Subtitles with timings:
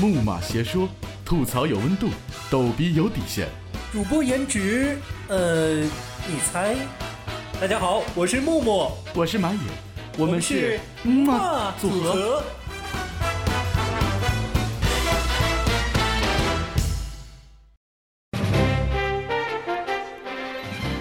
[0.00, 0.88] 木马邪说，
[1.24, 2.08] 吐槽有温度，
[2.48, 3.48] 逗逼有底线。
[3.92, 6.76] 主播颜值，呃，你猜？
[7.60, 9.58] 大家好，我是木木，我是马野，
[10.16, 11.90] 我们是木马马组。
[11.90, 12.44] 合。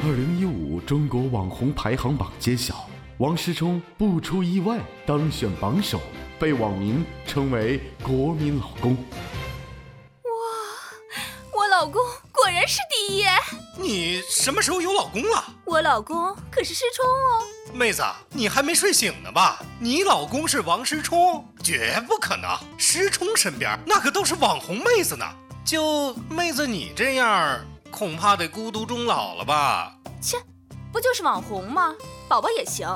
[0.08, 2.90] 二零一五中国网红排行榜揭晓，
[3.20, 6.00] 王思聪不出意外当选榜首，
[6.38, 10.30] 被网民称为“国民老公哇
[11.52, 12.00] 我老公
[12.32, 13.26] 果然是第一，
[13.76, 15.44] 你什么时候有老公了？
[15.66, 17.44] 我老公可是失聪哦。
[17.74, 19.66] 妹子，你还没睡醒呢吧？
[19.80, 22.56] 你老公是王思聪，绝不可能。
[22.78, 25.26] 思聪身边那可都是网红妹子呢，
[25.66, 29.98] 就妹子你这样，恐怕得孤独终老了吧？
[30.22, 30.38] 切，
[30.94, 31.96] 不就是网红吗？
[32.30, 32.88] 宝宝也行。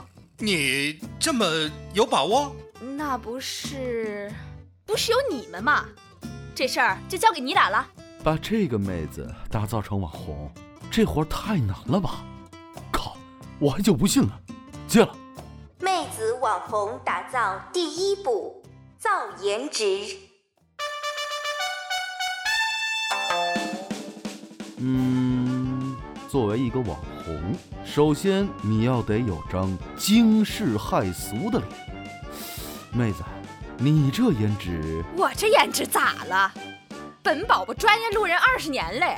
[0.44, 1.46] 你这么
[1.94, 2.56] 有把握？
[2.98, 4.34] 那不是，
[4.88, 5.86] 不是有你们吗？
[6.56, 7.88] 这事儿就交给你俩了。”。
[8.24, 10.52] 把这个妹子打造成网红，
[10.90, 12.26] 这活儿太难了吧？
[12.92, 13.16] 靠，
[13.60, 14.42] 我还就不信了。
[14.88, 15.16] 戒了。
[15.80, 18.64] 妹子网红打造第一步，
[18.98, 19.10] 造
[19.42, 20.18] 颜值。
[24.78, 25.41] 嗯，
[26.32, 31.70] 作为一个网红，首先你要得有张惊世骇俗的脸。
[32.94, 33.22] 妹子，
[33.78, 36.54] 你这颜值，我这颜值咋了？
[37.22, 39.18] 本宝宝专业路人二十年嘞。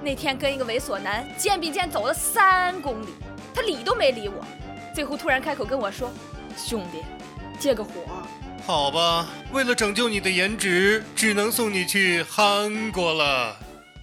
[0.00, 3.08] 那天跟一个猥琐男肩并肩走了三公里，
[3.52, 4.44] 他理都没理我，
[4.94, 6.08] 最后突然开口跟我说
[6.56, 7.02] ：“兄弟，
[7.58, 7.90] 借个火。”
[8.64, 13.56] 好吧，为了拯救你的颜值，只能送你去韩国了。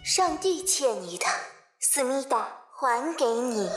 [0.04, 1.26] 上帝欠你的，
[1.84, 2.48] 思密达
[2.80, 3.68] 还给你。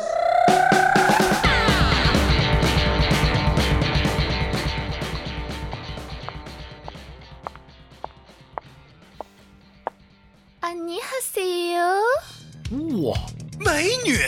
[10.60, 11.82] 啊，你好西哟！
[13.08, 13.18] 哇，
[13.58, 14.18] 美女，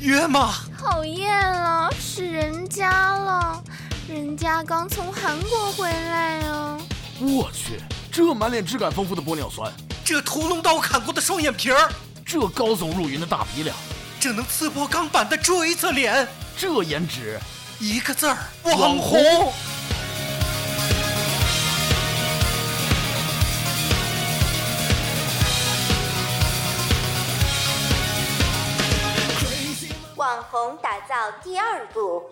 [0.00, 0.54] 约吗？
[0.76, 3.62] 讨厌了，是人家了，
[4.08, 6.80] 人家刚从韩国回来哦。
[7.20, 9.72] 我去，这满脸质感丰富的玻尿酸，
[10.04, 11.88] 这屠龙刀砍过的双眼皮儿，
[12.32, 13.76] 这高耸入云的大鼻梁，
[14.20, 17.40] 这能刺破钢板的锥子脸，这颜值，
[17.80, 19.52] 一个字儿网红。
[30.14, 32.22] 网红打造第二步，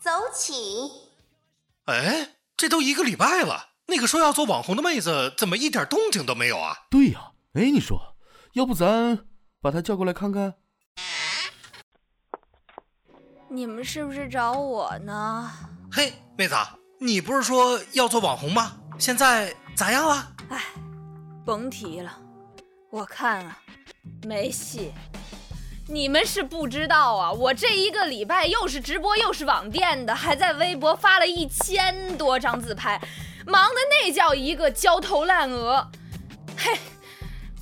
[0.00, 0.54] 走起。
[1.86, 6.76] 哎，这都一个礼拜了，那个说要做网红的妹子怎么一点动静都没有啊？
[6.88, 8.14] 对呀、哎，你说，
[8.52, 9.26] 要不咱
[9.60, 10.54] 把他叫过来看看？
[13.48, 15.50] 你们是不是找我呢？
[15.90, 16.54] 嘿，妹子，
[17.00, 18.76] 你不是说要做网红吗？
[18.98, 20.32] 现在咋样了？
[20.50, 20.62] 哎，
[21.44, 22.12] 甭提了，
[22.90, 23.58] 我看啊，
[24.24, 24.92] 没戏。
[25.88, 33.00] 你们是不知道啊，我这一个礼拜又是直播又是网店的，还在微博发了一千多张自拍，
[33.46, 35.90] 忙的那叫一个焦头烂额。
[36.56, 36.78] 嘿，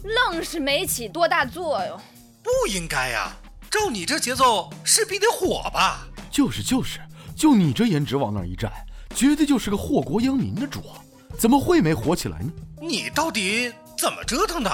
[0.06, 2.00] 愣是没起多大作用。
[2.42, 3.36] 不应该呀、
[3.70, 6.06] 照你这节奏，势必得火吧？
[6.30, 7.00] 就是就是，
[7.34, 8.70] 就你这颜值往那儿一站，
[9.14, 11.02] 绝对就是个祸国殃民的主啊！
[11.38, 12.52] 怎么会没火起来呢？
[12.80, 14.70] 你到底怎么折腾的？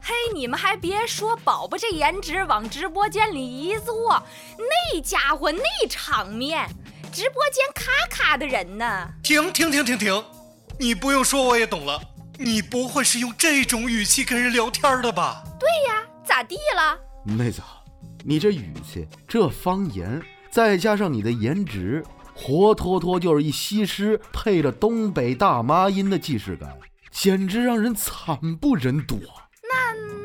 [0.00, 4.20] 嘿，你们还别说，宝宝这颜值往直播间里一坐，
[4.58, 6.68] 那家伙那场面，
[7.12, 9.08] 直播间咔咔的人呢。
[9.22, 10.24] 停停停停停！
[10.78, 12.00] 你不用说，我也懂了。
[12.44, 15.44] 你不会是用这种语气跟人聊天的吧？
[15.60, 16.98] 对呀，咋地了？
[17.24, 17.62] 妹子，
[18.24, 20.20] 你这语气，这方言，
[20.50, 22.04] 再加上你的颜值，
[22.34, 26.76] 活脱脱就是一西施配着东北大妈音的既视感，
[27.12, 29.46] 简直让人惨不忍睹啊！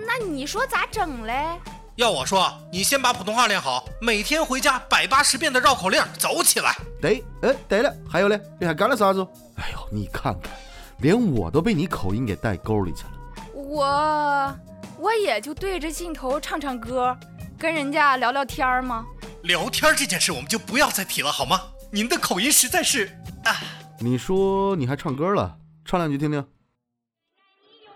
[0.07, 1.59] 那你说咋整嘞？
[1.97, 6.75] 要我说，你先把普通话练好，每天回家百八十遍的绕口令，走起来。
[6.99, 9.25] 对，哎，对了，还有嘞，你还干了啥子？
[9.55, 10.51] 哎呦，你看看，
[10.99, 13.11] 连我都被你口音给带沟里去了。
[13.53, 14.59] 我
[14.99, 17.15] 我也就对着镜头唱唱歌，
[17.57, 19.05] 跟人家聊聊天儿吗？
[19.43, 21.61] 聊天这件事我们就不要再提了，好吗？
[21.91, 23.05] 您的口音实在是……
[23.45, 23.55] 啊，
[23.99, 26.45] 你说你还唱歌了，唱两句听听。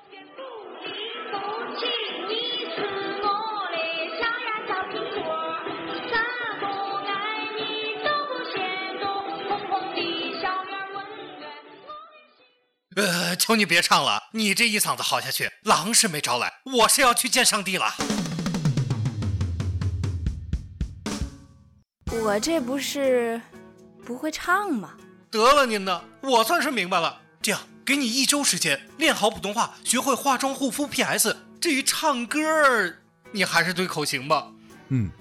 [0.09, 0.18] 你
[1.77, 2.40] 是
[13.41, 17.95] 求你别唱了，你这一嗓子嚎下去，狼是没招来，我是要去见上帝了。
[22.23, 23.41] 我这不是
[24.05, 24.91] 不会唱吗？
[25.31, 27.19] 得了您的，我算是明白了。
[27.41, 31.35] 这样，给给你一周时间练好普通话，学会化妆、护肤、PS。
[31.59, 32.39] 至于唱歌，
[33.33, 34.47] 你还是对口型吧。
[34.87, 35.11] 嗯，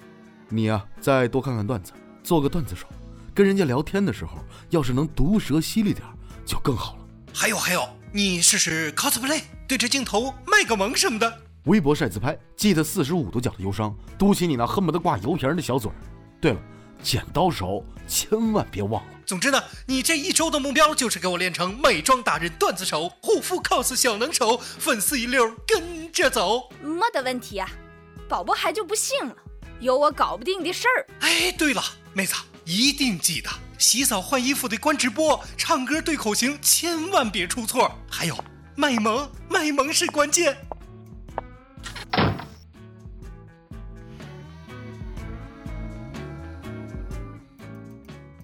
[0.47, 1.91] 你呀、再多看看段子，
[2.23, 2.87] 做个段子手。
[3.35, 4.37] 跟人家聊天的时候，
[4.69, 6.07] 要是能毒舌犀利点，
[6.45, 6.99] 就更好了。
[7.33, 11.39] 还有还有，你试试 cosplay，对着镜头卖个萌什么的。
[11.63, 15.95] 微博晒自拍，记得四十五度角的忧伤，嘟起你那恨不得挂油瓶儿的小嘴儿。
[16.41, 16.59] 对了，
[17.01, 19.09] 剪刀手千万别忘了。
[19.25, 26.69] 总之呢，你这一周的目标就是给我练成美妆达人、段子手、护肤 cos 小能手，粉丝一溜跟着走。
[26.81, 27.69] 没得问题啊，
[28.27, 29.33] 宝宝还就不信了，
[29.79, 31.07] 有我搞不定的事儿。
[31.21, 31.81] 哎，对了，
[32.11, 32.35] 妹子，
[32.65, 33.49] 一定记得
[33.81, 37.91] 洗澡换衣服得关直播，唱歌对口型千万别出错。
[38.07, 38.37] 还有，
[38.75, 40.55] 卖萌，卖萌是关键。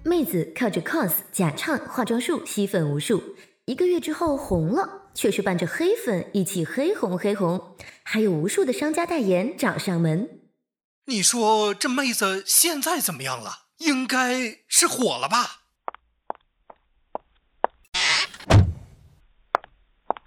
[0.02, 3.22] 妹子靠着 cos 假唱化妆术吸粉无数，
[3.66, 10.28] 一个月之后红了，却是伴着黑粉一起黑红黑红，还有无数的商家代言找上门。
[11.06, 13.67] 你说这妹子现在怎么样了？
[13.78, 15.62] 应该是火了吧？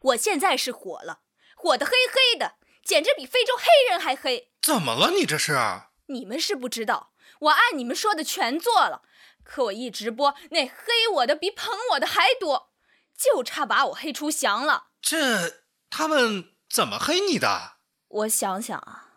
[0.02, 1.22] 我现在是火了，
[1.56, 4.52] 火的黑黑的，简直比非洲黑人还黑。
[4.62, 5.12] 怎么了？
[5.12, 5.58] 你这是？
[6.08, 9.04] 你们是不知道，我按你们说的全做了，
[9.44, 12.74] 可我一直播，那黑我的比捧我的还多，
[13.16, 14.88] 就差把我黑出翔了。
[15.02, 17.78] 这他们怎么黑你的？
[18.08, 19.11] 我想想啊，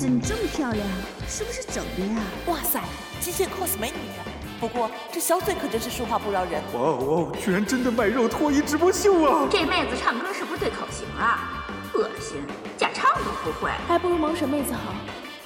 [0.00, 0.86] 子，你这么漂亮，
[1.28, 2.22] 是不是整的呀？
[2.46, 2.80] 哇塞，
[3.20, 4.24] 机械 cos 美女呀！
[4.58, 6.62] 不过这小嘴可真是说话不饶人。
[6.72, 9.46] 哇哦，居然真的卖肉脱衣直播秀啊！
[9.50, 11.66] 这妹子唱歌是不是对口型啊？
[11.92, 12.42] 恶心，
[12.78, 13.70] 假唱都不会。
[13.86, 14.94] 还不如萌神妹子好，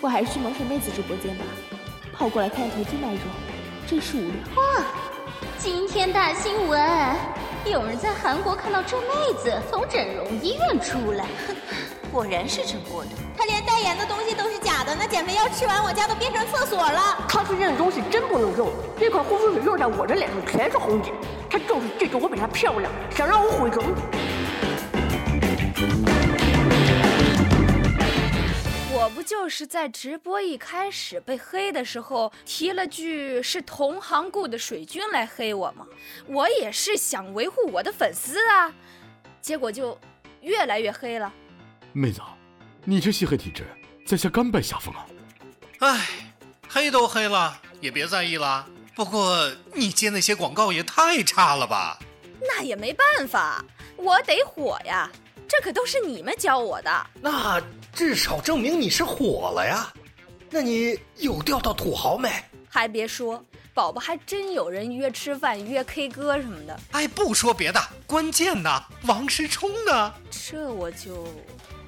[0.01, 1.45] 我还是去萌神妹子直播间吧。
[2.13, 3.21] 跑过来看投机卖肉，
[3.89, 4.63] 真是无聊。
[4.63, 4.85] 哇，
[5.59, 6.81] 今天大新闻，
[7.67, 11.27] 有人在韩国看到这妹子从整容医院出来，
[12.13, 13.11] 果然是整过的。
[13.37, 17.27] 她连代言的东西都是假的，那减肥药吃完，我家都变成厕所了。
[17.29, 21.15] 他推荐的东西真不能用，这款护肤水用在我这脸上全是红点，
[21.51, 23.85] 他就是嫉妒我比她漂亮，想让我毁容。
[28.97, 35.87] 我不就是在直播一开始被黑的时候提了句是同行雇的水军来黑我吗？
[36.27, 38.73] 我也是想维护我的粉丝啊，
[39.43, 39.99] 结果就
[40.41, 41.31] 越来越黑了。
[41.93, 42.23] 妹子，
[42.87, 43.65] 你这吸黑体质，
[44.07, 45.07] 在下甘拜下风啊！
[45.79, 46.07] 唉，
[46.69, 48.67] 黑都黑了，也别在意了。
[48.95, 51.99] 不过你接那些广告也太差了吧？
[52.43, 53.65] 那也没办法，
[53.97, 55.11] 我得火呀，
[55.49, 57.07] 这可都是你们教我的。
[57.23, 57.59] 那
[57.95, 59.91] 至少证明你是火了呀。
[60.51, 62.31] 那你有钓到土豪没？
[62.69, 63.43] 还别说，
[63.73, 66.79] 宝宝还真有人约吃饭、约 K 歌什么的。
[66.91, 70.13] 哎，不说别的，关键呢，王思聪呢？
[70.31, 71.27] 这我就……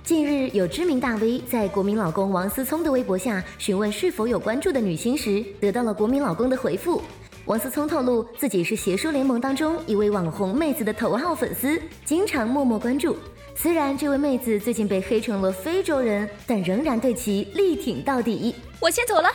[0.06, 7.02] 近日，有知名大 V 在国民老公王思聪的微博下询问是否有关注的女星时，得到了国民老公的回复。
[7.44, 13.16] 王思聪透露自己是邪说联盟当中一位网红妹子的头号粉丝，经常默默关注。
[13.56, 18.54] 虽然这位妹子最近被黑成了非洲人，但仍然对其力挺到底。
[18.78, 19.28] 我先走了。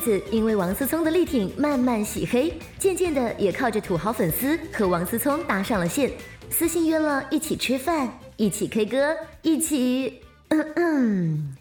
[0.00, 6.10] 子因为王思聪的力挺慢慢洗黑，渐渐的也靠着土豪粉丝和王思聪搭上了线，
[6.50, 10.22] 私信约了一起吃饭，一起 K 歌，一起……
[10.48, 11.56] 嗯嗯。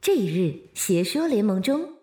[0.00, 1.98] 这一日，邪说联盟中，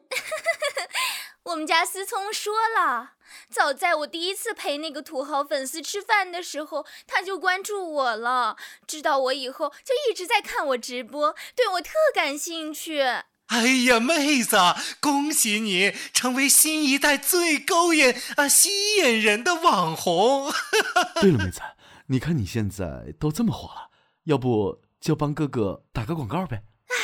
[1.43, 3.13] 我们家思聪说了，
[3.49, 13.03] 早在我第一次陪那个土豪粉丝吃饭的时候，他就关注我了，知道我以后就一直在看我直播，对我特感兴趣。
[13.51, 14.55] 哎呀，妹子，
[15.01, 20.49] 恭喜你成为新一代最勾引啊、吸引人的网红！
[21.19, 21.59] 对了，妹子，
[22.07, 23.89] 你看你现在都这么火了，
[24.23, 26.63] 要不就帮哥哥打个广告呗？
[26.87, 26.95] 哎，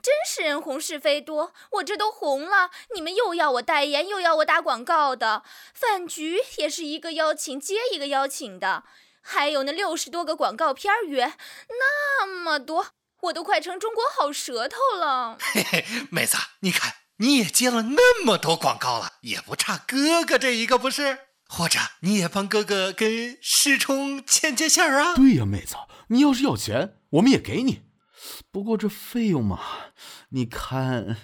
[0.00, 5.42] 真是人红是非多，我这都红了，你们又要我代言，又要我打广告的，
[5.74, 8.84] 饭局也是一个邀请接一个邀请的，
[9.20, 11.34] 还有那六十多个广告片约，
[11.68, 12.86] 那么多。
[13.22, 21.18] 我都快成中国好舌头了，嘿嘿，妹子，你看你也接了那么多广告了，也不差哥哥这一个不是？
[21.48, 25.14] 或者你也帮哥哥跟师冲牵牵线啊？
[25.14, 25.76] 对呀，妹子，
[26.08, 27.82] 你要是要钱，我们也给你。
[28.50, 29.60] 不过这费用嘛，
[30.30, 31.16] 你看，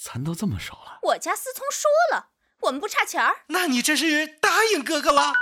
[0.00, 1.00] 咱都这么熟了。
[1.02, 2.28] 我家思聪说了，
[2.60, 3.44] 我们不差钱儿。
[3.48, 5.32] 那你这是答应哥哥了？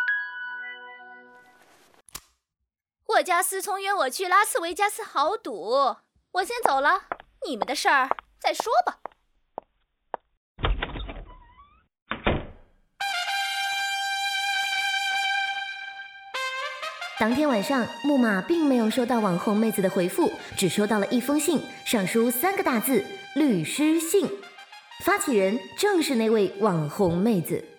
[3.17, 5.97] 我家思聪约我去拉斯维加斯豪赌，
[6.33, 7.03] 我先走了，
[7.47, 8.09] 你们的事儿
[8.41, 8.99] 再说吧。
[17.19, 23.05] 当天晚上，木马并没有收到网红妹子的回复，只收到了一封信，上书三个大字
[23.37, 24.27] “律师信”。
[25.05, 27.72] 发起人正是那位网红妹子。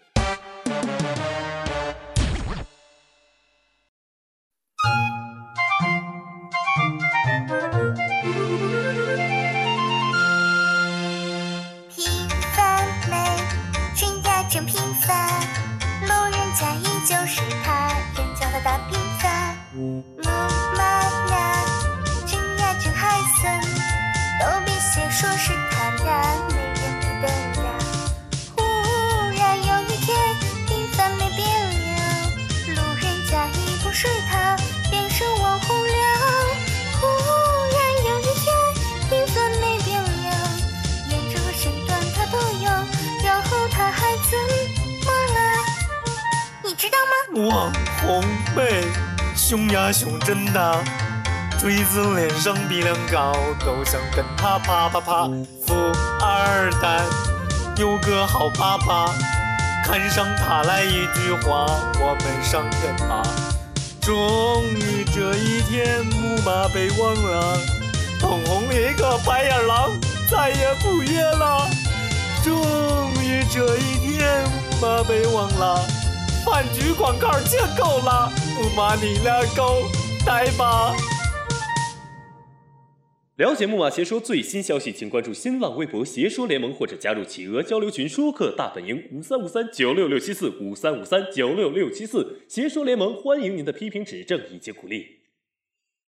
[19.75, 21.65] 木马呀，
[22.27, 23.59] 真呀真害臊，
[24.39, 27.27] 都别写说是他俩，没人理得
[27.63, 27.65] 了。
[28.55, 28.61] 忽
[29.35, 30.15] 然有一天，
[30.67, 31.91] 平凡没变了，
[32.75, 34.55] 路人甲已不是他，
[34.91, 35.91] 变成网红了。
[37.01, 37.07] 忽
[37.73, 38.53] 然有一天，
[39.09, 40.07] 平凡没变了。
[41.09, 42.69] 颜值和身段他都有，
[43.23, 44.37] 然后他还怎
[45.03, 45.39] 么了？
[46.63, 47.49] 你知道吗？
[47.49, 48.23] 网红
[48.55, 48.83] 妹，
[49.53, 50.83] 胸呀胸真大，
[51.59, 55.29] 锥子脸上鼻梁高，都想跟他啪啪啪。
[55.63, 55.75] 富
[56.19, 56.99] 二代，
[57.77, 59.13] 有个好爸爸，
[59.85, 61.67] 看上他来一句话，
[61.99, 63.21] 我们上天吧。
[64.01, 67.59] 终于这一天，木马被忘了，
[68.19, 69.91] 捧红一个白眼狼，
[70.31, 71.69] 再也不约了。
[72.43, 72.55] 终
[73.21, 75.79] 于这一天，木马被忘了，
[76.53, 79.89] 饭局广告见够了，木马你俩够
[80.23, 80.95] 呆吧。
[83.37, 92.43] 了解木马邪说最新消息，请关注新浪微博“邪说联盟”或者加入企鹅交流群“说客大本营”五三五三九六六七四五三五三九六六七四。
[92.47, 95.22] 邪说联盟欢迎您的批评指正以及鼓励。